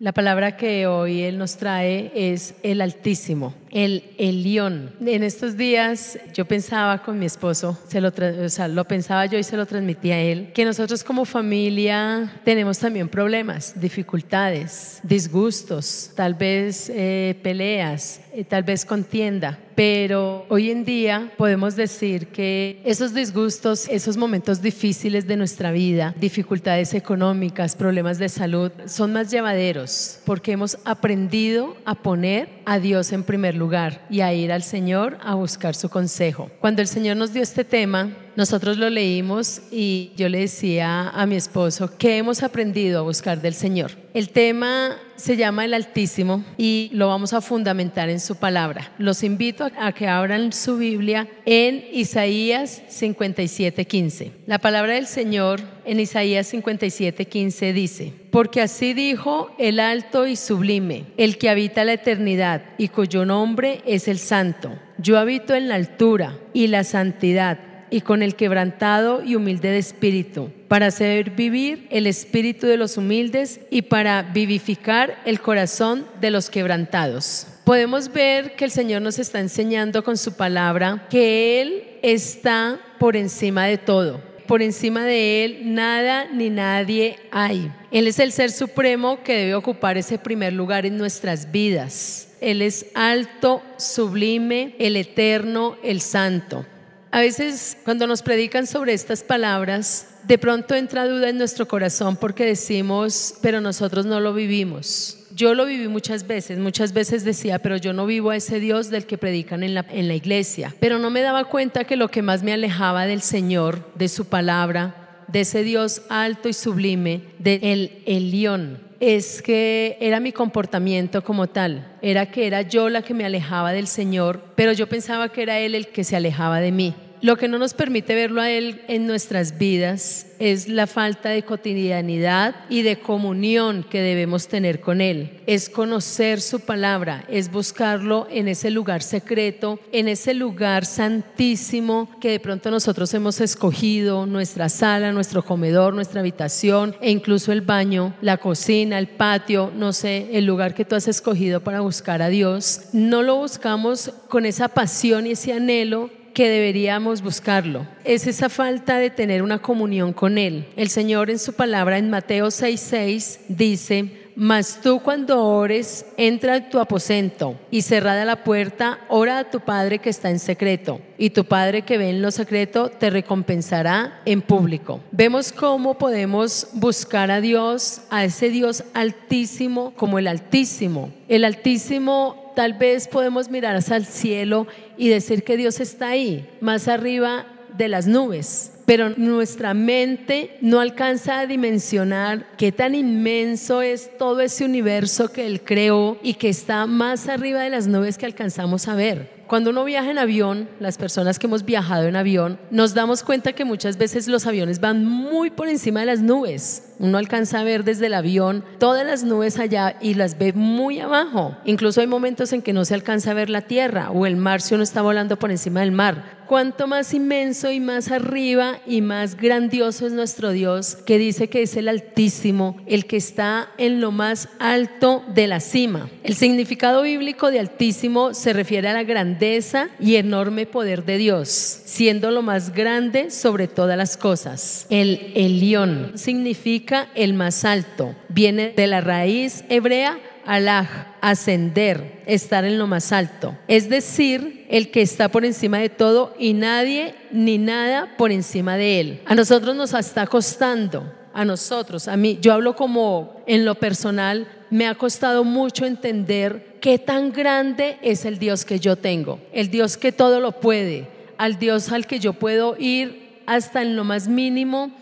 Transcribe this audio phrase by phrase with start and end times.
[0.00, 4.92] La palabra que hoy Él nos trae es el Altísimo, el Elión.
[5.04, 9.38] En estos días yo pensaba con mi esposo, se lo, o sea, lo pensaba yo
[9.38, 16.12] y se lo transmitía a él, que nosotros como familia tenemos también problemas, dificultades, disgustos,
[16.14, 19.58] tal vez eh, peleas, eh, tal vez contienda.
[19.74, 26.16] Pero hoy en día podemos decir que esos disgustos, esos momentos difíciles de nuestra vida,
[26.18, 33.12] dificultades económicas, problemas de salud, son más llevaderos porque hemos aprendido a poner a Dios
[33.12, 36.50] en primer lugar y a ir al Señor a buscar su consejo.
[36.60, 41.26] Cuando el Señor nos dio este tema, nosotros lo leímos y yo le decía a
[41.26, 43.90] mi esposo, ¿qué hemos aprendido a buscar del Señor?
[44.14, 48.92] El tema se llama el Altísimo y lo vamos a fundamentar en su palabra.
[48.96, 54.30] Los invito a que abran su Biblia en Isaías 57:15.
[54.46, 61.06] La palabra del Señor en Isaías 57:15 dice, porque así dijo el alto y sublime,
[61.16, 64.78] el que habita la eternidad y cuyo nombre es el santo.
[64.98, 67.58] Yo habito en la altura y la santidad
[67.90, 72.96] y con el quebrantado y humilde de espíritu, para hacer vivir el espíritu de los
[72.96, 77.46] humildes y para vivificar el corazón de los quebrantados.
[77.64, 83.16] Podemos ver que el Señor nos está enseñando con su palabra que Él está por
[83.16, 84.22] encima de todo.
[84.46, 87.70] Por encima de Él nada ni nadie hay.
[87.90, 92.28] Él es el ser supremo que debe ocupar ese primer lugar en nuestras vidas.
[92.40, 96.64] Él es alto, sublime, el eterno, el santo.
[97.10, 102.16] A veces cuando nos predican sobre estas palabras, de pronto entra duda en nuestro corazón
[102.16, 105.14] porque decimos, pero nosotros no lo vivimos.
[105.34, 108.90] Yo lo viví muchas veces, muchas veces decía, pero yo no vivo a ese Dios
[108.90, 110.74] del que predican en la, en la iglesia.
[110.80, 114.26] Pero no me daba cuenta que lo que más me alejaba del Señor, de su
[114.26, 121.46] palabra, de ese Dios alto y sublime, de Elión, es que era mi comportamiento como
[121.46, 125.42] tal, era que era yo la que me alejaba del Señor, pero yo pensaba que
[125.42, 126.94] era Él el que se alejaba de mí.
[127.20, 131.42] Lo que no nos permite verlo a Él en nuestras vidas es la falta de
[131.42, 135.40] cotidianidad y de comunión que debemos tener con Él.
[135.46, 142.30] Es conocer su palabra, es buscarlo en ese lugar secreto, en ese lugar santísimo que
[142.30, 148.14] de pronto nosotros hemos escogido, nuestra sala, nuestro comedor, nuestra habitación e incluso el baño,
[148.20, 152.28] la cocina, el patio, no sé, el lugar que tú has escogido para buscar a
[152.28, 152.82] Dios.
[152.92, 157.84] No lo buscamos con esa pasión y ese anhelo que deberíamos buscarlo.
[158.04, 160.66] Es esa falta de tener una comunión con Él.
[160.76, 166.70] El Señor en su palabra en Mateo 6:6 dice, mas tú cuando ores, entra a
[166.70, 171.30] tu aposento y cerrada la puerta, ora a tu Padre que está en secreto, y
[171.30, 175.00] tu Padre que ve en lo secreto te recompensará en público.
[175.10, 181.10] Vemos cómo podemos buscar a Dios, a ese Dios altísimo como el Altísimo.
[181.26, 186.44] El Altísimo Tal vez podemos mirar hacia el cielo y decir que Dios está ahí,
[186.60, 187.46] más arriba
[187.76, 194.40] de las nubes, pero nuestra mente no alcanza a dimensionar qué tan inmenso es todo
[194.40, 198.88] ese universo que Él creó y que está más arriba de las nubes que alcanzamos
[198.88, 199.38] a ver.
[199.48, 203.54] Cuando uno viaja en avión, las personas que hemos viajado en avión, nos damos cuenta
[203.54, 206.92] que muchas veces los aviones van muy por encima de las nubes.
[206.98, 211.00] Uno alcanza a ver desde el avión todas las nubes allá y las ve muy
[211.00, 211.56] abajo.
[211.64, 214.60] Incluso hay momentos en que no se alcanza a ver la tierra o el mar
[214.60, 216.38] si uno está volando por encima del mar.
[216.46, 221.62] Cuanto más inmenso y más arriba y más grandioso es nuestro Dios, que dice que
[221.62, 226.08] es el Altísimo, el que está en lo más alto de la cima.
[226.22, 231.48] El significado bíblico de Altísimo se refiere a la grandeza y enorme poder de Dios,
[231.48, 234.86] siendo lo más grande sobre todas las cosas.
[234.90, 240.88] El Elión significa el más alto, viene de la raíz hebrea alaj,
[241.20, 243.54] ascender, estar en lo más alto.
[243.68, 248.78] Es decir, el que está por encima de todo y nadie ni nada por encima
[248.78, 249.20] de él.
[249.26, 254.48] A nosotros nos está costando, a nosotros, a mí, yo hablo como en lo personal,
[254.70, 259.68] me ha costado mucho entender qué tan grande es el Dios que yo tengo, el
[259.70, 264.04] Dios que todo lo puede, al Dios al que yo puedo ir hasta en lo
[264.04, 264.92] más mínimo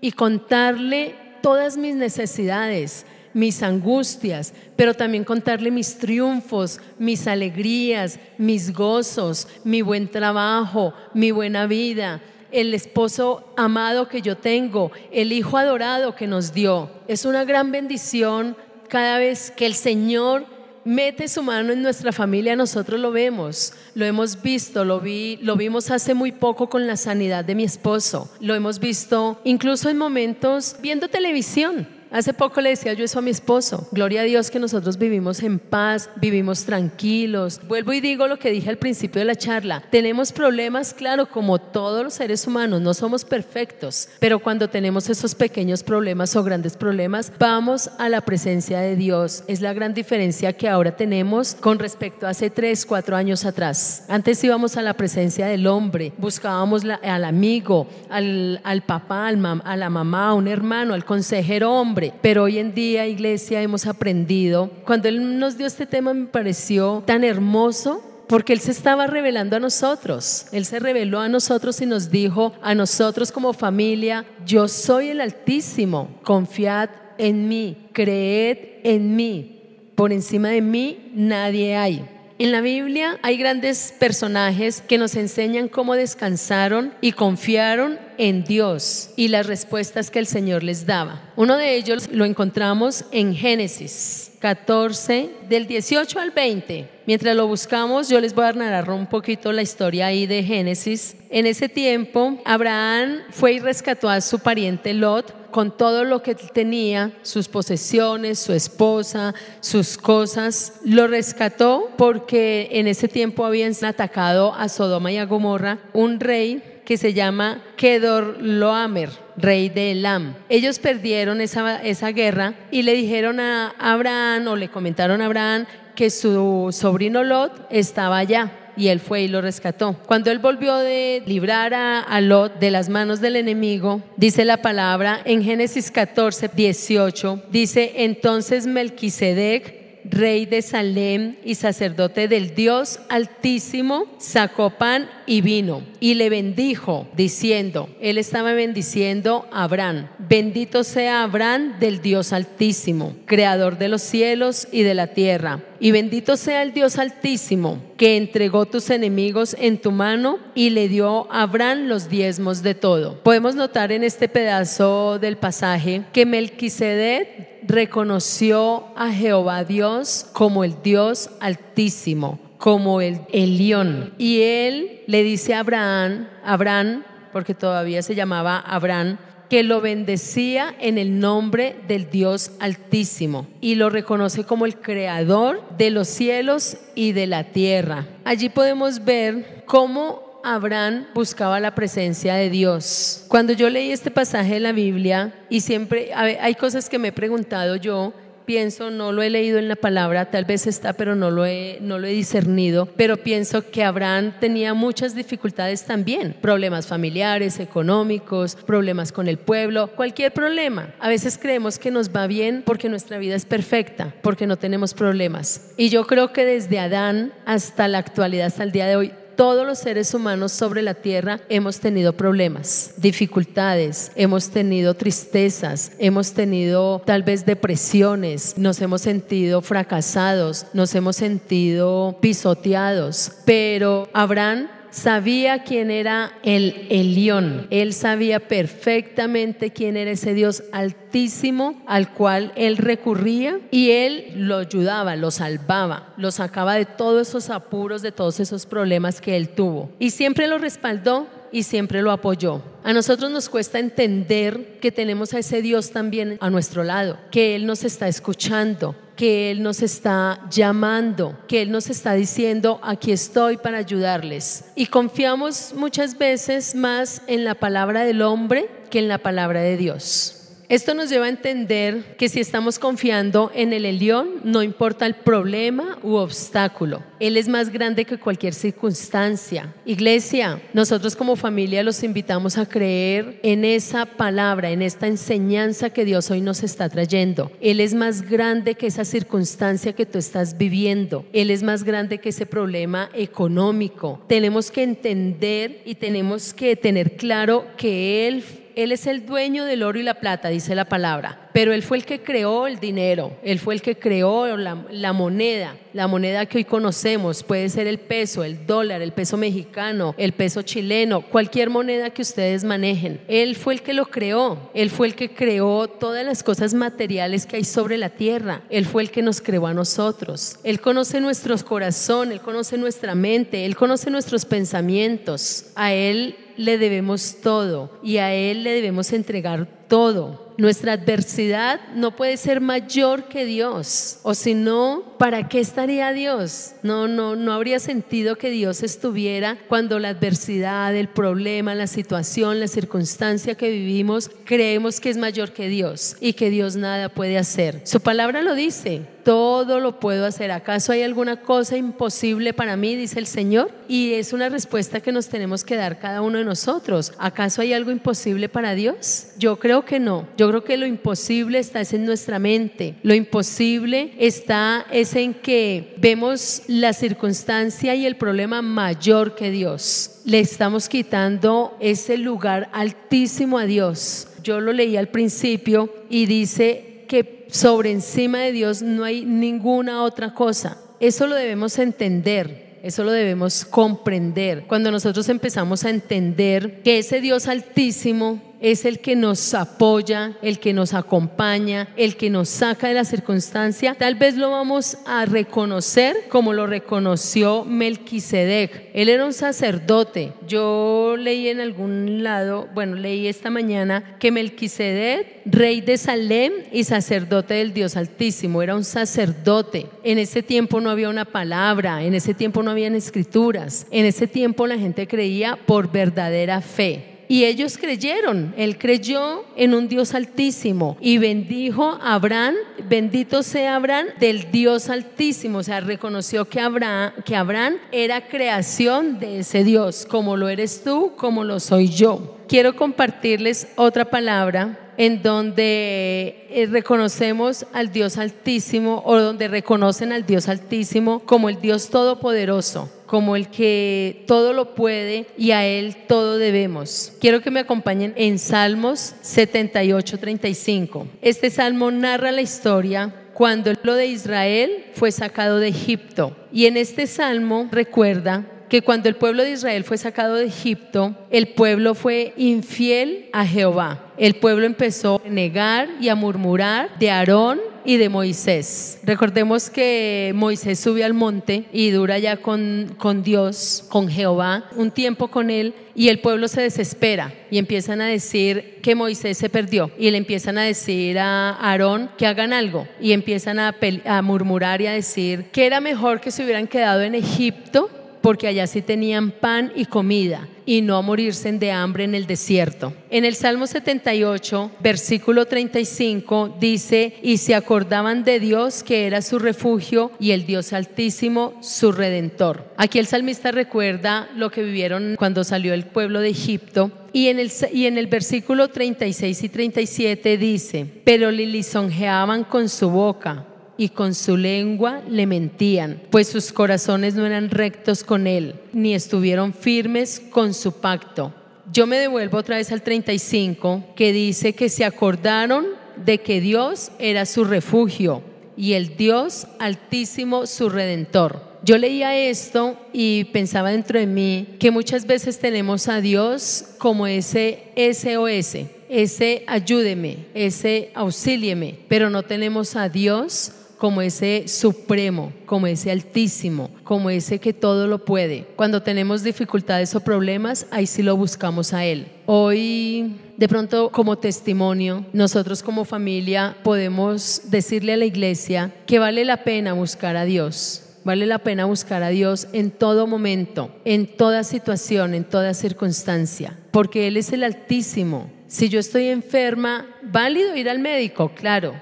[0.00, 3.04] y contarle todas mis necesidades,
[3.36, 11.32] mis angustias, pero también contarle mis triunfos, mis alegrías, mis gozos, mi buen trabajo, mi
[11.32, 16.88] buena vida, el esposo amado que yo tengo, el hijo adorado que nos dio.
[17.08, 18.56] Es una gran bendición
[18.88, 20.46] cada vez que el Señor
[20.86, 25.56] mete su mano en nuestra familia, nosotros lo vemos, lo hemos visto, lo vi, lo
[25.56, 29.98] vimos hace muy poco con la sanidad de mi esposo, lo hemos visto incluso en
[29.98, 33.88] momentos viendo televisión Hace poco le decía yo eso a mi esposo.
[33.90, 37.60] Gloria a Dios que nosotros vivimos en paz, vivimos tranquilos.
[37.66, 39.82] Vuelvo y digo lo que dije al principio de la charla.
[39.90, 45.34] Tenemos problemas, claro, como todos los seres humanos, no somos perfectos, pero cuando tenemos esos
[45.34, 49.42] pequeños problemas o grandes problemas, vamos a la presencia de Dios.
[49.48, 54.04] Es la gran diferencia que ahora tenemos con respecto a hace tres, cuatro años atrás.
[54.08, 59.76] Antes íbamos a la presencia del hombre, buscábamos al amigo, al, al papá, al a
[59.76, 64.70] la mamá, a un hermano, al consejero hombre pero hoy en día, iglesia, hemos aprendido,
[64.84, 69.56] cuando Él nos dio este tema me pareció tan hermoso porque Él se estaba revelando
[69.56, 70.46] a nosotros.
[70.52, 75.20] Él se reveló a nosotros y nos dijo a nosotros como familia, yo soy el
[75.20, 79.62] Altísimo, confiad en mí, creed en mí,
[79.94, 82.04] por encima de mí nadie hay.
[82.38, 89.10] En la Biblia hay grandes personajes que nos enseñan cómo descansaron y confiaron en Dios
[89.16, 91.32] y las respuestas que el Señor les daba.
[91.36, 96.88] Uno de ellos lo encontramos en Génesis 14, del 18 al 20.
[97.06, 101.16] Mientras lo buscamos, yo les voy a narrar un poquito la historia ahí de Génesis.
[101.30, 106.34] En ese tiempo, Abraham fue y rescató a su pariente Lot con todo lo que
[106.34, 110.74] tenía, sus posesiones, su esposa, sus cosas.
[110.84, 116.62] Lo rescató porque en ese tiempo habían atacado a Sodoma y a Gomorra un rey
[116.86, 120.36] que se llama Kedorloamer, rey de Elam.
[120.48, 125.66] Ellos perdieron esa, esa guerra y le dijeron a Abraham o le comentaron a Abraham
[125.94, 129.96] que su sobrino Lot estaba allá y él fue y lo rescató.
[130.06, 135.20] Cuando él volvió de librar a, Lot de las manos del enemigo, dice la palabra
[135.24, 139.75] en Génesis 14, 18, dice entonces Melquisedec
[140.10, 147.06] rey de Salem y sacerdote del Dios Altísimo, sacó pan y vino y le bendijo,
[147.16, 154.02] diciendo, él estaba bendiciendo a Abraham, bendito sea Abraham del Dios Altísimo, creador de los
[154.02, 159.56] cielos y de la tierra y bendito sea el Dios altísimo, que entregó tus enemigos
[159.58, 163.22] en tu mano y le dio a Abraham los diezmos de todo.
[163.22, 170.82] Podemos notar en este pedazo del pasaje que Melquisedec reconoció a Jehová Dios como el
[170.82, 174.14] Dios altísimo, como el Elión.
[174.18, 179.18] Y él le dice a Abraham, Abraham, porque todavía se llamaba Abraham,
[179.48, 185.62] que lo bendecía en el nombre del Dios Altísimo y lo reconoce como el creador
[185.76, 188.06] de los cielos y de la tierra.
[188.24, 193.24] Allí podemos ver cómo Abraham buscaba la presencia de Dios.
[193.26, 197.12] Cuando yo leí este pasaje de la Biblia, y siempre hay cosas que me he
[197.12, 198.12] preguntado yo,
[198.44, 201.78] pienso, no lo he leído en la palabra, tal vez está, pero no lo he,
[201.80, 208.54] no lo he discernido, pero pienso que Abraham tenía muchas dificultades también, problemas familiares, económicos,
[208.54, 210.94] problemas con el pueblo, cualquier problema.
[211.00, 214.94] A veces creemos que nos va bien porque nuestra vida es perfecta, porque no tenemos
[214.94, 215.72] problemas.
[215.76, 219.66] Y yo creo que desde Adán hasta la actualidad, hasta el día de hoy, todos
[219.66, 227.02] los seres humanos sobre la tierra hemos tenido problemas, dificultades, hemos tenido tristezas, hemos tenido
[227.04, 235.90] tal vez depresiones, nos hemos sentido fracasados, nos hemos sentido pisoteados, pero Abraham sabía quién
[235.90, 237.66] era el Elión.
[237.70, 244.58] Él sabía perfectamente quién era ese Dios altísimo al cual él recurría y él lo
[244.58, 249.50] ayudaba, lo salvaba, lo sacaba de todos esos apuros, de todos esos problemas que él
[249.50, 249.90] tuvo.
[249.98, 252.62] Y siempre lo respaldó y siempre lo apoyó.
[252.84, 257.56] A nosotros nos cuesta entender que tenemos a ese Dios también a nuestro lado, que
[257.56, 263.12] Él nos está escuchando, que Él nos está llamando, que Él nos está diciendo, aquí
[263.12, 264.64] estoy para ayudarles.
[264.76, 269.76] Y confiamos muchas veces más en la palabra del hombre que en la palabra de
[269.76, 270.35] Dios.
[270.68, 275.14] Esto nos lleva a entender que si estamos confiando en el Elión, no importa el
[275.14, 277.04] problema u obstáculo.
[277.20, 279.72] Él es más grande que cualquier circunstancia.
[279.84, 286.04] Iglesia, nosotros como familia los invitamos a creer en esa palabra, en esta enseñanza que
[286.04, 287.52] Dios hoy nos está trayendo.
[287.60, 291.24] Él es más grande que esa circunstancia que tú estás viviendo.
[291.32, 294.20] Él es más grande que ese problema económico.
[294.26, 298.42] Tenemos que entender y tenemos que tener claro que Él
[298.76, 301.96] él es el dueño del oro y la plata, dice la palabra, pero Él fue
[301.96, 304.74] el que creó el dinero, Él fue el que creó la,
[305.14, 310.14] moneda, la moneda que hoy conocemos, puede ser el peso, el dólar, el peso mexicano,
[310.18, 313.22] el peso chileno, cualquier moneda que ustedes manejen.
[313.28, 317.46] Él fue el que lo creó, Él fue el que creó todas las cosas materiales
[317.46, 320.58] que hay sobre la tierra, Él fue el que nos creó a nosotros.
[320.64, 325.68] Él conoce nuestros corazones, Él conoce nuestra mente, Él conoce nuestros pensamientos.
[325.76, 330.46] A Él le debemos todo y a Él le debemos entregar todo.
[330.58, 334.20] Nuestra adversidad no puede ser mayor que Dios.
[334.22, 336.72] O si no, ¿para qué estaría Dios?
[336.82, 342.58] No, no, no habría sentido que Dios estuviera cuando la adversidad, el problema, la situación,
[342.58, 347.36] la circunstancia que vivimos, creemos que es mayor que Dios y que Dios nada puede
[347.36, 347.82] hacer.
[347.84, 350.52] Su palabra lo dice todo lo puedo hacer.
[350.52, 352.94] ¿Acaso hay alguna cosa imposible para mí?
[352.94, 353.72] Dice el Señor.
[353.88, 357.12] Y es una respuesta que nos tenemos que dar cada uno de nosotros.
[357.18, 359.30] ¿Acaso hay algo imposible para Dios?
[359.36, 360.28] Yo creo que no.
[360.36, 362.96] Yo creo que lo imposible está en nuestra mente.
[363.02, 370.20] Lo imposible está es en que vemos la circunstancia y el problema mayor que Dios.
[370.24, 374.28] Le estamos quitando ese lugar altísimo a Dios.
[374.42, 380.02] Yo lo leí al principio y dice que sobre encima de Dios no hay ninguna
[380.02, 380.78] otra cosa.
[381.00, 382.66] Eso lo debemos entender.
[382.82, 384.64] Eso lo debemos comprender.
[384.68, 390.58] Cuando nosotros empezamos a entender que ese Dios altísimo es el que nos apoya, el
[390.58, 395.24] que nos acompaña, el que nos saca de la circunstancia, tal vez lo vamos a
[395.26, 398.90] reconocer como lo reconoció Melquisedec.
[398.94, 400.32] Él era un sacerdote.
[400.46, 406.84] Yo leí en algún lado, bueno, leí esta mañana que Melquisedec, rey de Salem y
[406.84, 409.86] sacerdote del Dios Altísimo, era un sacerdote.
[410.02, 414.26] En ese tiempo no había una palabra, en ese tiempo no habían escrituras, en ese
[414.26, 417.15] tiempo la gente creía por verdadera fe.
[417.28, 422.54] Y ellos creyeron, él creyó en un Dios altísimo y bendijo a Abraham,
[422.88, 429.18] bendito sea Abraham del Dios altísimo, o sea, reconoció que Abraham, que Abraham era creación
[429.18, 432.36] de ese Dios, como lo eres tú, como lo soy yo.
[432.48, 440.24] Quiero compartirles otra palabra en donde eh, reconocemos al Dios altísimo o donde reconocen al
[440.24, 445.96] Dios altísimo como el Dios todopoderoso como el que todo lo puede y a Él
[446.08, 447.12] todo debemos.
[447.20, 451.06] Quiero que me acompañen en Salmos 78, 35.
[451.22, 456.36] Este salmo narra la historia cuando pueblo de Israel fue sacado de Egipto.
[456.52, 461.14] Y en este salmo recuerda que cuando el pueblo de Israel fue sacado de Egipto,
[461.30, 464.12] el pueblo fue infiel a Jehová.
[464.18, 468.98] El pueblo empezó a negar y a murmurar de Aarón y de Moisés.
[469.04, 474.90] Recordemos que Moisés sube al monte y dura ya con, con Dios, con Jehová, un
[474.90, 479.48] tiempo con él y el pueblo se desespera y empiezan a decir que Moisés se
[479.48, 484.22] perdió y le empiezan a decir a Aarón que hagan algo y empiezan a, a
[484.22, 487.88] murmurar y a decir que era mejor que se hubieran quedado en Egipto
[488.26, 492.92] porque allá sí tenían pan y comida y no morirse de hambre en el desierto.
[493.08, 499.38] En el Salmo 78, versículo 35 dice, y se acordaban de Dios que era su
[499.38, 502.64] refugio y el Dios altísimo su redentor.
[502.76, 507.38] Aquí el salmista recuerda lo que vivieron cuando salió el pueblo de Egipto y en,
[507.38, 513.46] el, y en el versículo 36 y 37 dice, pero le lisonjeaban con su boca
[513.78, 518.94] y con su lengua le mentían, pues sus corazones no eran rectos con él, ni
[518.94, 521.34] estuvieron firmes con su pacto.
[521.72, 525.66] Yo me devuelvo otra vez al 35, que dice que se acordaron
[525.96, 528.22] de que Dios era su refugio
[528.56, 531.56] y el Dios altísimo su redentor.
[531.62, 537.08] Yo leía esto y pensaba dentro de mí que muchas veces tenemos a Dios como
[537.08, 545.66] ese SOS, ese ayúdeme, ese auxílieme, pero no tenemos a Dios como ese supremo, como
[545.66, 548.46] ese altísimo, como ese que todo lo puede.
[548.56, 552.08] Cuando tenemos dificultades o problemas, ahí sí lo buscamos a Él.
[552.26, 559.24] Hoy, de pronto, como testimonio, nosotros como familia podemos decirle a la iglesia que vale
[559.24, 560.82] la pena buscar a Dios.
[561.04, 566.58] Vale la pena buscar a Dios en todo momento, en toda situación, en toda circunstancia,
[566.72, 568.28] porque Él es el Altísimo.
[568.48, 571.74] Si yo estoy enferma, válido ir al médico, claro,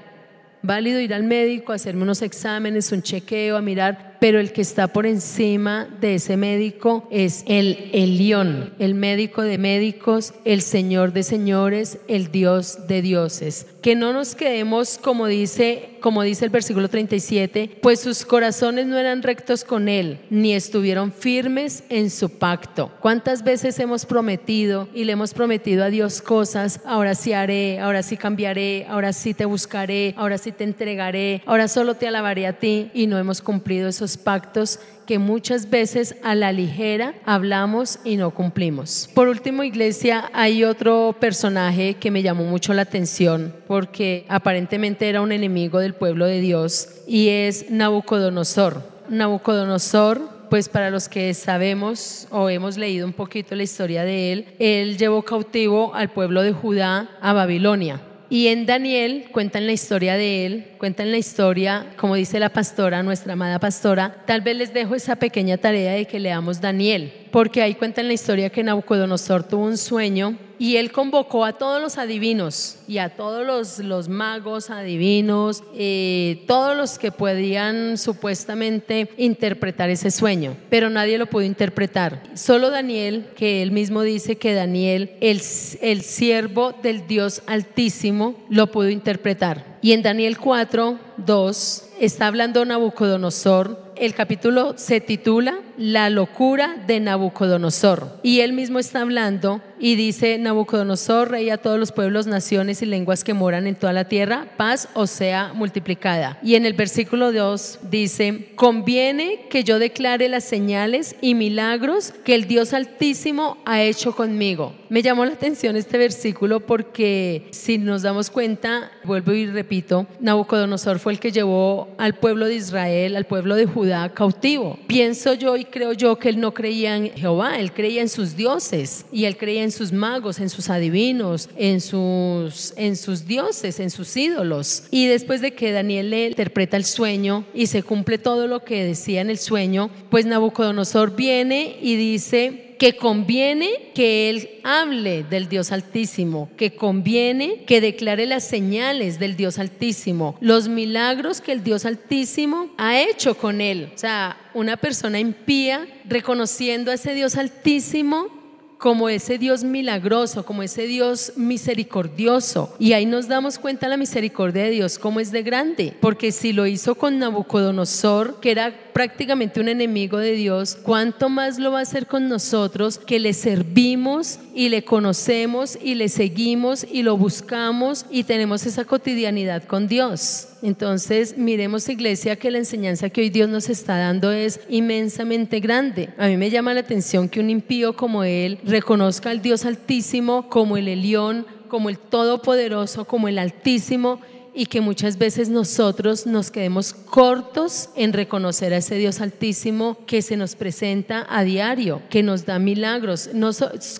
[0.65, 4.89] válido ir al médico, hacerme unos exámenes, un chequeo, a mirar pero el que está
[4.89, 11.23] por encima de ese médico es el Elión, el médico de médicos, el Señor de
[11.23, 13.67] señores, el Dios de dioses.
[13.83, 18.99] Que no nos quedemos como dice, como dice el versículo 37, pues sus corazones no
[18.99, 22.93] eran rectos con él, ni estuvieron firmes en su pacto.
[23.01, 26.83] ¿Cuántas veces hemos prometido y le hemos prometido a Dios cosas?
[26.85, 31.69] Ahora sí haré, ahora sí cambiaré, ahora sí te buscaré, ahora sí te entregaré, ahora
[31.69, 36.35] solo te alabaré a ti y no hemos cumplido esos pactos que muchas veces a
[36.35, 39.11] la ligera hablamos y no cumplimos.
[39.15, 45.21] Por último, iglesia, hay otro personaje que me llamó mucho la atención porque aparentemente era
[45.21, 48.83] un enemigo del pueblo de Dios y es Nabucodonosor.
[49.09, 54.47] Nabucodonosor pues para los que sabemos o hemos leído un poquito la historia de él,
[54.61, 58.01] él llevó cautivo al pueblo de Judá a Babilonia.
[58.31, 63.03] Y en Daniel cuentan la historia de él, cuentan la historia, como dice la pastora,
[63.03, 64.25] nuestra amada pastora.
[64.27, 68.13] Tal vez les dejo esa pequeña tarea de que leamos Daniel, porque ahí cuentan la
[68.13, 73.17] historia que Nabucodonosor tuvo un sueño y él convocó a todos los adivinos y a
[73.17, 80.91] todos los, los magos adivinos, eh, todos los que podían supuestamente interpretar ese sueño, pero
[80.91, 82.23] nadie lo pudo interpretar.
[82.35, 85.43] Solo Daniel, que él mismo dice que Daniel, el,
[85.81, 89.75] el siervo del Dios Altísimo, lo pudo interpretar.
[89.83, 93.93] Y en Daniel 4, 2 está hablando Nabucodonosor.
[93.97, 98.21] El capítulo se titula La locura de Nabucodonosor.
[98.23, 102.87] Y él mismo está hablando y dice Nabucodonosor, rey a todos los pueblos, naciones y
[102.87, 106.39] lenguas que moran en toda la tierra, paz o sea multiplicada.
[106.43, 112.35] Y en el versículo 2 dice, conviene que yo declare las señales y milagros que
[112.35, 114.75] el Dios Altísimo ha hecho conmigo.
[114.89, 120.99] Me llamó la atención este versículo porque si nos damos cuenta, vuelvo y repito, Nabucodonosor
[120.99, 124.79] fue el que llevó al pueblo de Israel, al pueblo de Judá cautivo.
[124.87, 129.07] Pienso yo creo yo que él no creía en Jehová, él creía en sus dioses
[129.13, 133.91] y él creía en sus magos, en sus adivinos, en sus, en sus dioses, en
[133.91, 134.85] sus ídolos.
[134.91, 138.85] Y después de que Daniel le interpreta el sueño y se cumple todo lo que
[138.85, 145.49] decía en el sueño, pues Nabucodonosor viene y dice, que conviene que él hable del
[145.49, 151.63] Dios Altísimo, que conviene que declare las señales del Dios Altísimo, los milagros que el
[151.63, 153.91] Dios Altísimo ha hecho con él.
[153.95, 158.45] O sea, una persona impía reconociendo a ese Dios Altísimo
[158.79, 162.75] como ese Dios milagroso, como ese Dios misericordioso.
[162.79, 165.97] Y ahí nos damos cuenta la misericordia de Dios, cómo es de grande.
[166.01, 171.59] Porque si lo hizo con Nabucodonosor, que era prácticamente un enemigo de Dios, ¿cuánto más
[171.59, 176.87] lo va a hacer con nosotros que le servimos y le conocemos y le seguimos
[176.91, 180.47] y lo buscamos y tenemos esa cotidianidad con Dios?
[180.63, 186.11] Entonces, miremos iglesia que la enseñanza que hoy Dios nos está dando es inmensamente grande.
[186.17, 190.49] A mí me llama la atención que un impío como él reconozca al Dios altísimo
[190.49, 194.21] como el Elión, como el Todopoderoso, como el Altísimo
[194.55, 200.23] y que muchas veces nosotros nos quedemos cortos en reconocer a ese Dios altísimo que
[200.23, 203.29] se nos presenta a diario, que nos da milagros.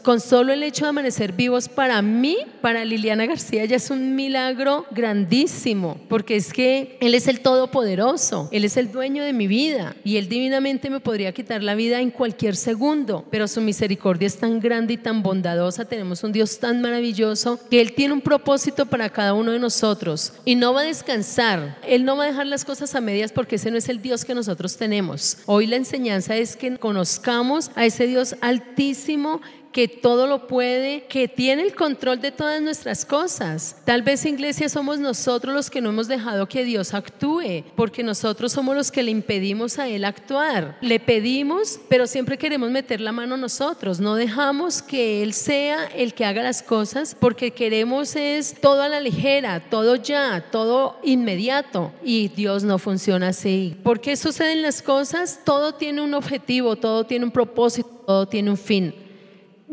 [0.03, 4.15] con solo el hecho de amanecer vivos para mí, para Liliana García ya es un
[4.15, 9.47] milagro grandísimo, porque es que Él es el Todopoderoso, Él es el dueño de mi
[9.47, 14.27] vida y Él divinamente me podría quitar la vida en cualquier segundo, pero su misericordia
[14.27, 18.21] es tan grande y tan bondadosa, tenemos un Dios tan maravilloso que Él tiene un
[18.21, 21.79] propósito para cada uno de nosotros y no va a descansar.
[21.87, 24.25] Él no va a dejar las cosas a medias porque ese no es el Dios
[24.25, 25.39] que nosotros tenemos.
[25.47, 29.41] Hoy la enseñanza es que conozcamos a ese Dios altísimo
[29.75, 33.77] que todo lo puede, que tiene el control de todas nuestras cosas.
[33.85, 38.53] Tal vez iglesia somos nosotros los que no hemos dejado que Dios actúe, porque nosotros
[38.53, 40.79] somos los que le impedimos a Él actuar.
[40.81, 43.99] Le pedimos, pero siempre queremos meter la mano nosotros.
[43.99, 48.89] No dejamos que Él sea el que haga las cosas, porque queremos es todo a
[48.89, 51.93] la ligera, todo ya, todo inmediato.
[52.05, 53.77] Y Dios no funciona así.
[53.83, 55.41] ¿Por qué suceden las cosas?
[55.45, 59.04] Todo tiene un objetivo, todo tiene un propósito, todo tiene un fin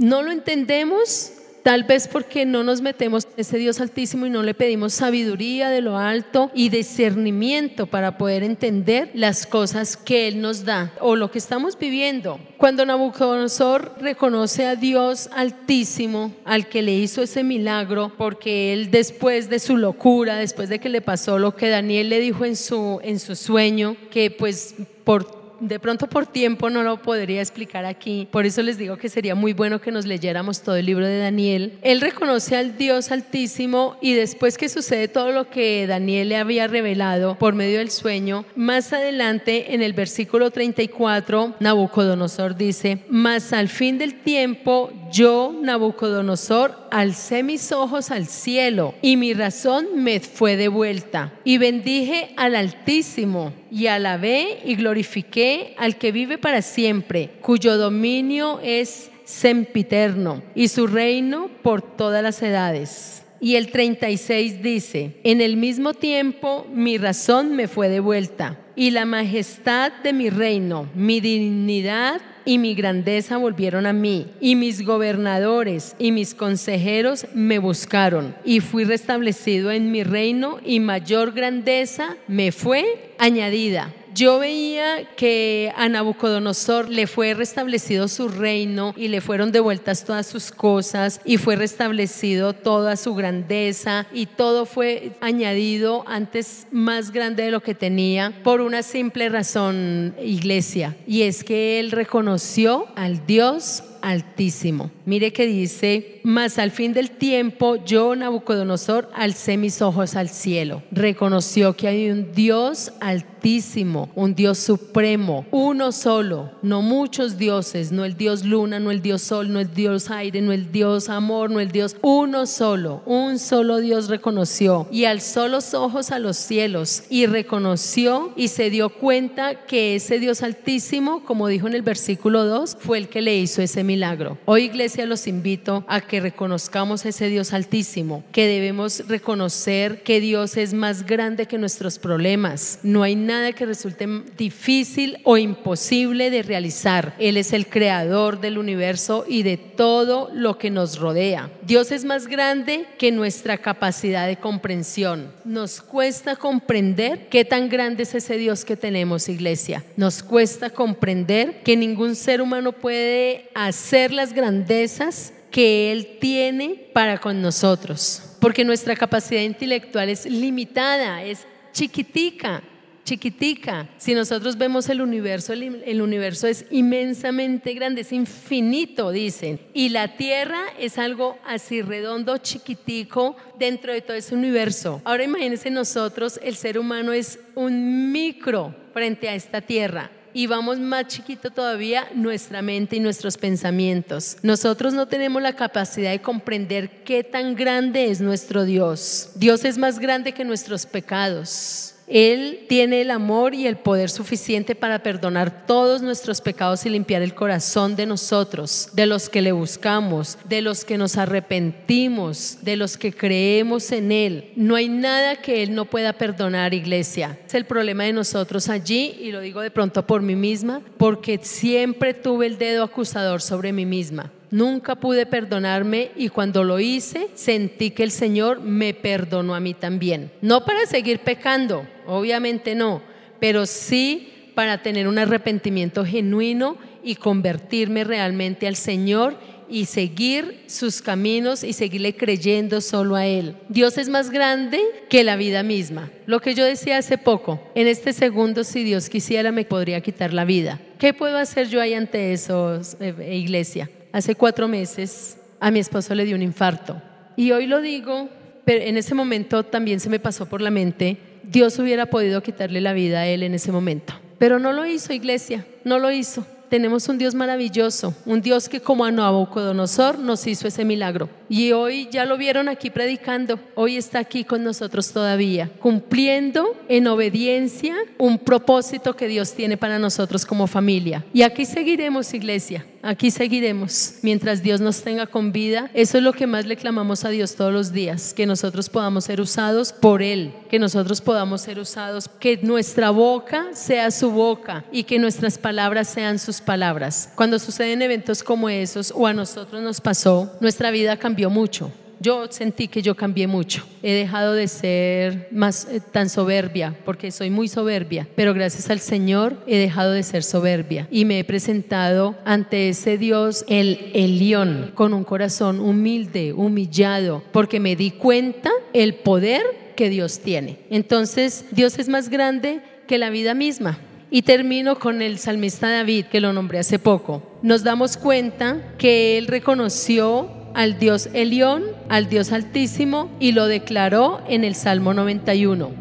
[0.02, 4.42] no lo entendemos, tal vez porque no nos metemos en ese Dios altísimo y no
[4.42, 10.42] le pedimos sabiduría de lo alto y discernimiento para poder entender las cosas que Él
[10.42, 12.40] nos da o lo que estamos viviendo.
[12.58, 19.50] Cuando Nabucodonosor reconoce a Dios altísimo, al que le hizo ese milagro, porque él después
[19.50, 23.00] de su locura, después de que le pasó lo que Daniel le dijo en su,
[23.04, 28.28] en su sueño, que pues por de pronto por tiempo no lo podría explicar aquí,
[28.32, 31.20] por eso les digo que sería muy bueno que nos leyéramos todo el libro de
[31.20, 31.78] Daniel.
[31.84, 36.68] Él reconoce al Dios altísimo y después que sucede todo lo que Daniel le había
[36.68, 43.70] revelado por medio del sueño, más adelante en el versículo 34, Nabucodonosor dice, mas al
[43.70, 50.58] fin del tiempo yo, Nabucodonosor, alcé mis ojos al cielo y mi razón me fue
[50.58, 57.78] devuelta y bendije al Altísimo y alabé y glorifiqué al que vive para siempre, cuyo
[57.78, 63.24] dominio es sempiterno y su reino por todas las edades.
[63.40, 69.06] Y el 36 dice, en el mismo tiempo mi razón me fue devuelta y la
[69.06, 75.96] majestad de mi reino, mi dignidad y mi grandeza volvieron a mí, y mis gobernadores
[76.00, 82.52] y mis consejeros me buscaron, y fui restablecido en mi reino, y mayor grandeza me
[82.52, 83.94] fue añadida.
[84.14, 90.28] Yo veía que a Nabucodonosor le fue restablecido su reino y le fueron devueltas todas
[90.28, 97.44] sus cosas y fue restablecido toda su grandeza y todo fue añadido antes más grande
[97.44, 103.26] de lo que tenía por una simple razón, iglesia, y es que él reconoció al
[103.26, 104.92] Dios Altísimo.
[105.06, 110.84] Mire que dice, mas al fin del tiempo yo, Nabucodonosor, alcé mis ojos al cielo.
[110.92, 118.06] Reconoció que hay un Dios altísimo, un Dios supremo, uno solo, no muchos dioses, no
[118.06, 121.50] el Dios luna, no el Dios sol, no el Dios aire, no el Dios amor,
[121.50, 126.38] no el Dios, uno solo, un solo Dios reconoció y alzó los ojos a los
[126.38, 131.82] cielos y reconoció y se dio cuenta que ese Dios altísimo, como dijo en el
[131.82, 134.38] versículo 2, fue el que le hizo ese milagro.
[134.46, 140.22] Hoy iglesia los invito a que reconozcamos a ese Dios altísimo, que debemos reconocer que
[140.22, 142.80] Dios es más grande que nuestros problemas.
[142.84, 147.16] No hay nada que resulte difícil o imposible de realizar.
[147.20, 151.50] Él es el creador del universo y de todo lo que nos rodea.
[151.64, 155.34] Dios es más grande que nuestra capacidad de comprensión.
[155.44, 159.84] Nos cuesta comprender qué tan grande es ese Dios que tenemos, iglesia.
[159.98, 166.90] Nos cuesta comprender que ningún ser humano puede hacer ser las grandezas que Él tiene
[166.94, 168.38] para con nosotros.
[168.40, 172.64] Porque nuestra capacidad intelectual es limitada, es chiquitica,
[173.04, 173.90] chiquitica.
[173.98, 179.60] Si nosotros vemos el universo, el, universo es inmensamente grande, es infinito, dicen.
[179.74, 185.02] Y la Tierra es algo así redondo, chiquitico, dentro de todo ese universo.
[185.04, 190.80] Ahora imagínense nosotros, el ser humano es un micro frente a esta Tierra y vamos
[190.80, 194.38] más chiquito todavía nuestra mente y nuestros pensamientos.
[194.44, 199.32] Nosotros no tenemos la capacidad de comprender qué tan grande es nuestro Dios.
[199.36, 201.91] Dios es más grande que nuestros pecados.
[202.12, 207.22] Él tiene el amor y el poder suficiente para perdonar todos nuestros pecados y limpiar
[207.22, 212.76] el corazón de nosotros, de los que le buscamos, de los que nos arrepentimos, de
[212.76, 214.52] los que creemos en Él.
[214.58, 217.40] No hay nada que Él no pueda perdonar, iglesia.
[217.48, 221.40] Es el problema de nosotros allí, y lo digo de pronto por mí misma, porque
[221.42, 224.32] siempre tuve el dedo acusador sobre mí misma.
[224.52, 229.74] Nunca pude perdonarme y cuando lo hice sentí que el Señor me perdonó a mí
[229.74, 230.30] también.
[230.42, 233.02] No para seguir pecando, obviamente no,
[233.40, 239.38] pero sí para tener un arrepentimiento genuino y convertirme realmente al Señor
[239.70, 243.56] y seguir sus caminos y seguirle creyendo solo a Él.
[243.70, 246.12] Dios es más grande que la vida misma.
[246.26, 250.34] Lo que yo decía hace poco, en este segundo, si Dios quisiera, me podría quitar
[250.34, 250.82] la vida.
[251.00, 253.90] ¿Qué puedo hacer yo ahí ante eso, eh, iglesia?
[254.12, 257.02] hace cuatro meses a mi esposo le dio un infarto.
[257.36, 258.30] Y hoy lo digo,
[258.66, 261.18] pero en ese momento también se me pasó por la mente,
[261.52, 264.14] Dios hubiera podido quitarle la vida a él en ese momento.
[264.38, 266.46] Pero no lo hizo, iglesia, no lo hizo.
[266.70, 271.28] Tenemos un Dios maravilloso, un Dios que como a Nabucodonosor nos hizo ese milagro.
[271.54, 277.08] Y hoy ya lo vieron aquí predicando, hoy está aquí con nosotros todavía, cumpliendo en
[277.08, 281.26] obediencia un propósito que Dios tiene para nosotros como familia.
[281.34, 285.92] Y aquí seguiremos, iglesia, aquí seguiremos mientras Dios nos tenga con vida.
[285.94, 289.26] Eso es lo que más le clamamos a Dios todos los días, que nosotros podamos
[289.26, 294.86] ser usados por Él, que nosotros podamos ser usados, que nuestra boca sea su boca
[294.90, 297.30] y que nuestras palabras sean sus palabras.
[297.36, 302.46] Cuando suceden eventos como esos o a nosotros nos pasó, nuestra vida cambió mucho yo
[302.52, 303.84] sentí que yo cambié mucho.
[304.04, 309.00] He dejado de ser más eh, tan soberbia, porque soy muy soberbia, pero gracias al
[309.00, 314.92] Señor he dejado de ser soberbia y me he presentado ante ese Dios, el Elión,
[314.94, 319.64] con un corazón humilde, humillado, porque me di cuenta el poder
[319.96, 320.78] que Dios tiene.
[320.92, 323.98] Entonces, Dios es más grande que la vida misma.
[324.30, 327.44] Y termino con el salmista David, que lo nombré hace poco.
[327.64, 334.42] Nos damos cuenta que él reconoció al Dios Elión, al Dios Altísimo, y lo declaró
[334.48, 335.92] en el Salmo 91.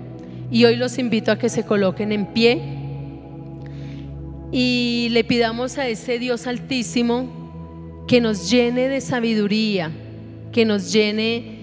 [0.51, 2.61] Y hoy los invito a que se coloquen en pie
[4.53, 9.93] y le pidamos a ese Dios Altísimo que nos llene de sabiduría,
[10.51, 11.59] que nos llene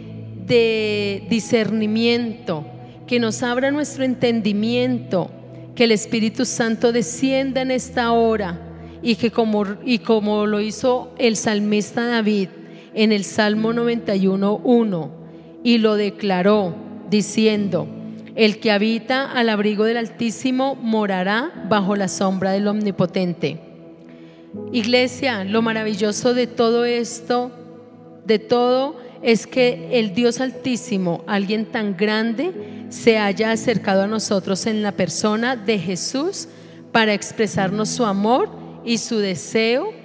[0.45, 2.65] de discernimiento,
[3.05, 5.29] que nos abra nuestro entendimiento,
[5.75, 8.61] que el Espíritu Santo descienda en esta hora
[9.01, 12.49] y que como, y como lo hizo el salmista David,
[12.97, 15.09] en el Salmo 91.1
[15.63, 16.75] y lo declaró
[17.09, 17.87] diciendo,
[18.35, 23.59] el que habita al abrigo del Altísimo morará bajo la sombra del Omnipotente.
[24.71, 27.51] Iglesia, lo maravilloso de todo esto,
[28.25, 34.65] de todo es que el Dios Altísimo, alguien tan grande, se haya acercado a nosotros
[34.65, 36.47] en la persona de Jesús
[36.91, 38.49] para expresarnos su amor
[38.83, 39.96] y su deseo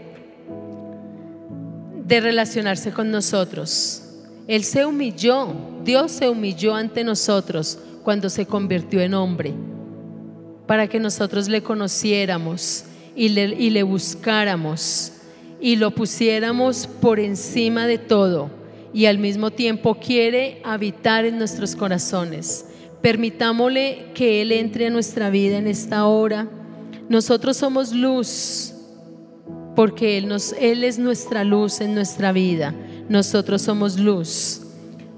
[2.06, 4.02] de relacionarse con nosotros.
[4.48, 9.54] Él se humilló, Dios se humilló ante nosotros cuando se convirtió en hombre,
[10.66, 12.84] para que nosotros le conociéramos
[13.14, 15.12] y le, y le buscáramos
[15.60, 18.62] y lo pusiéramos por encima de todo
[18.94, 22.66] y al mismo tiempo quiere habitar en nuestros corazones.
[23.00, 26.48] Permitámosle que Él entre a nuestra vida en esta hora.
[27.08, 28.71] Nosotros somos luz
[29.74, 32.74] porque Él, nos, Él es nuestra luz en nuestra vida.
[33.08, 34.62] Nosotros somos luz.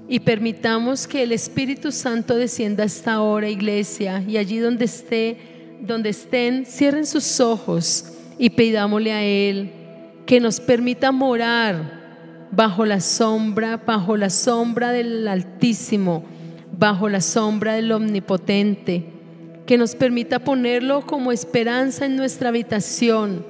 [0.07, 5.37] Y permitamos que el Espíritu Santo descienda a esta hora, iglesia, y allí donde esté,
[5.81, 9.71] donde estén, cierren sus ojos y pidámosle a Él
[10.25, 16.23] que nos permita morar bajo la sombra, bajo la sombra del Altísimo,
[16.77, 19.05] bajo la sombra del Omnipotente,
[19.65, 23.45] que nos permita ponerlo como esperanza en nuestra habitación,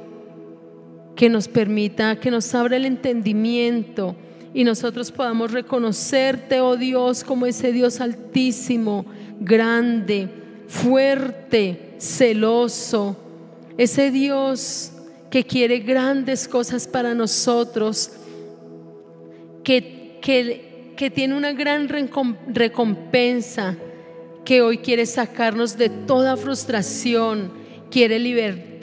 [1.15, 4.15] que nos permita, que nos abra el entendimiento
[4.53, 9.05] y nosotros podamos reconocerte, oh Dios, como ese Dios altísimo,
[9.39, 10.29] grande,
[10.67, 13.17] fuerte, celoso,
[13.77, 14.91] ese Dios
[15.29, 18.11] que quiere grandes cosas para nosotros,
[19.63, 21.89] que, que, tiene una gran
[22.47, 23.75] recompensa,
[24.45, 27.51] que hoy quiere sacarnos de toda frustración,
[27.91, 28.19] quiere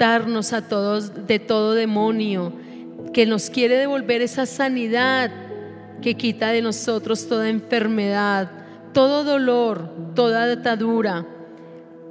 [0.02, 2.52] libertarnos a todos de todo demonio,
[3.14, 5.30] que nos quiere devolver esa sanidad
[6.02, 8.50] que quita de nosotros toda enfermedad,
[8.92, 11.24] todo dolor, toda atadura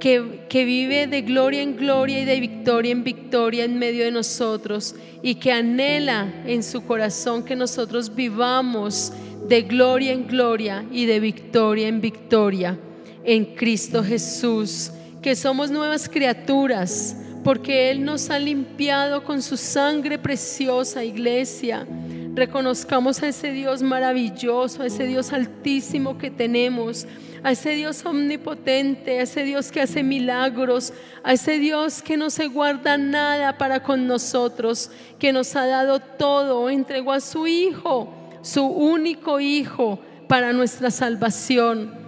[0.00, 4.94] que, vive de gloria en gloria y de victoria en victoria en medio de nosotros
[5.22, 9.12] y que anhela en su corazón que nosotros vivamos
[9.46, 12.78] de gloria en gloria y de victoria en victoria
[13.22, 20.18] en Cristo Jesús, que somos nuevas criaturas porque Él nos ha limpiado con su sangre
[20.18, 21.86] preciosa, iglesia.
[22.34, 27.06] Reconozcamos a ese Dios maravilloso, a ese Dios altísimo que tenemos
[27.42, 32.30] a ese Dios omnipotente, a ese Dios que hace milagros, a ese Dios que no
[32.30, 38.14] se guarda nada para con nosotros, que nos ha dado todo, entregó a su Hijo,
[38.42, 42.01] su único Hijo, para nuestra salvación.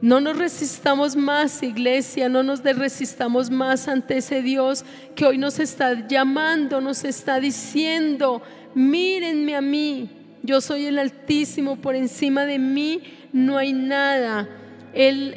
[0.00, 4.84] No nos resistamos más, iglesia, no nos resistamos más ante ese Dios
[5.16, 8.40] que hoy nos está llamando, nos está diciendo,
[8.74, 10.08] mírenme a mí,
[10.42, 14.48] yo soy el Altísimo, por encima de mí no hay nada.
[14.94, 15.36] El,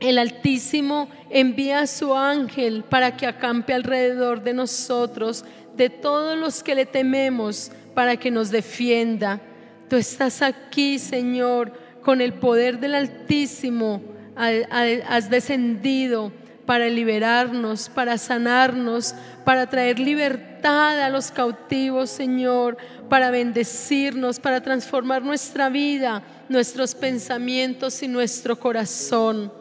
[0.00, 5.44] el Altísimo envía a su ángel para que acampe alrededor de nosotros,
[5.76, 9.40] de todos los que le tememos, para que nos defienda.
[9.88, 14.02] Tú estás aquí, Señor, con el poder del Altísimo.
[14.36, 16.32] Has descendido
[16.66, 22.76] para liberarnos, para sanarnos, para traer libertad a los cautivos, Señor,
[23.08, 29.52] para bendecirnos, para transformar nuestra vida, nuestros pensamientos y nuestro corazón.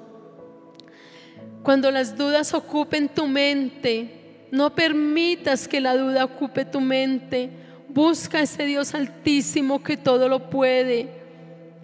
[1.64, 7.50] Cuando las dudas ocupen tu mente, no permitas que la duda ocupe tu mente.
[7.90, 11.21] Busca ese Dios altísimo que todo lo puede.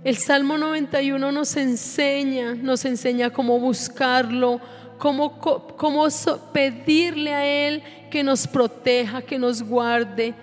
[0.04, 4.62] El Salmo 91 nos enseña, nos enseña cómo buscarlo,
[5.00, 6.08] cómo, cómo
[6.54, 10.36] pedirle a Él que nos proteja, que nos guarde,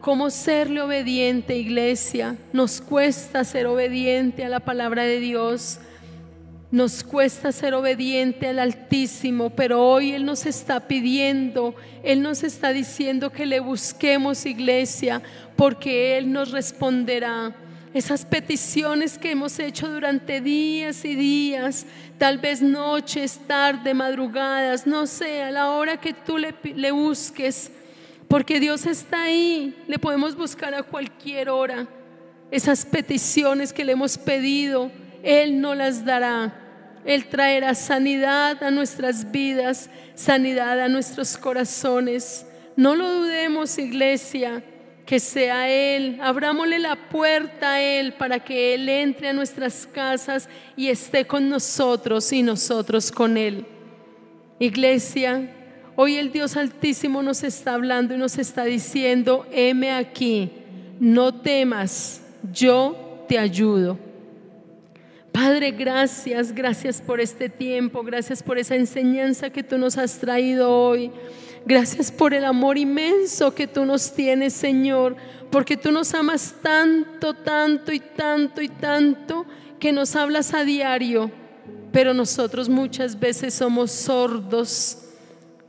[0.00, 2.36] cómo serle obediente, iglesia.
[2.52, 5.80] Nos cuesta ser obediente a la palabra de Dios.
[6.70, 12.72] Nos cuesta ser obediente al Altísimo, pero hoy Él nos está pidiendo, Él nos está
[12.72, 15.20] diciendo que le busquemos iglesia,
[15.56, 17.56] porque Él nos responderá
[17.92, 21.86] esas peticiones que hemos hecho durante días y días,
[22.18, 27.70] tal vez noches, tarde, madrugadas, no sé, a la hora que tú le, le busques,
[28.28, 31.88] porque Dios está ahí, le podemos buscar a cualquier hora.
[32.52, 34.90] Esas peticiones que le hemos pedido,
[35.22, 36.56] Él no las dará.
[37.04, 42.46] Él traerá sanidad a nuestras vidas, sanidad a nuestros corazones.
[42.76, 44.62] No lo dudemos, iglesia
[45.10, 46.20] que sea Él.
[46.22, 51.48] Abrámosle la puerta a Él para que Él entre a nuestras casas y esté con
[51.48, 53.66] nosotros y nosotros con Él.
[54.60, 55.50] Iglesia,
[55.96, 60.52] hoy el Dios Altísimo nos está hablando y nos está diciendo, heme aquí,
[61.00, 63.98] no temas, yo te ayudo.
[65.32, 70.70] Padre, gracias, gracias por este tiempo, gracias por esa enseñanza que tú nos has traído
[70.70, 71.10] hoy.
[71.66, 75.16] Gracias por el amor inmenso que tú nos tienes, Señor,
[75.50, 79.44] porque tú nos amas tanto, tanto y tanto y tanto
[79.78, 81.30] que nos hablas a diario,
[81.92, 84.98] pero nosotros muchas veces somos sordos,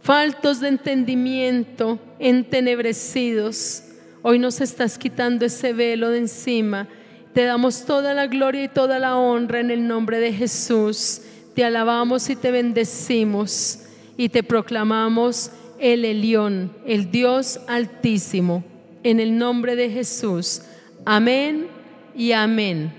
[0.01, 3.83] faltos de entendimiento, entenebrecidos.
[4.21, 6.87] Hoy nos estás quitando ese velo de encima.
[7.33, 11.21] Te damos toda la gloria y toda la honra en el nombre de Jesús.
[11.55, 13.79] Te alabamos y te bendecimos
[14.17, 18.63] y te proclamamos el Elión, el Dios altísimo,
[19.03, 20.61] en el nombre de Jesús.
[21.05, 21.67] Amén
[22.15, 22.93] y amén.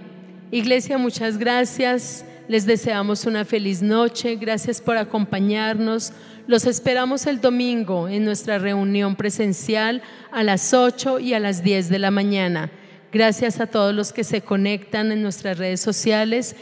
[0.50, 2.24] Iglesia, muchas gracias.
[2.48, 4.34] Les deseamos una feliz noche.
[4.34, 6.12] Gracias por acompañarnos.
[6.48, 11.88] Los esperamos el domingo en nuestra reunión presencial a las 8 y a las 10
[11.88, 12.72] de la mañana.
[13.12, 16.56] Gracias a todos los que se conectan en nuestras redes sociales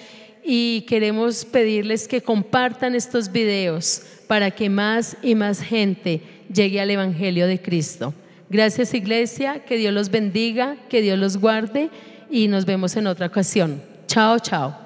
[0.44, 6.20] y queremos pedirles que compartan estos videos para que más y más gente
[6.54, 8.14] llegue al Evangelio de Cristo.
[8.48, 11.90] Gracias Iglesia, que Dios los bendiga, que Dios los guarde
[12.30, 13.82] y nos vemos en otra ocasión.
[14.06, 14.80] Chao, chao.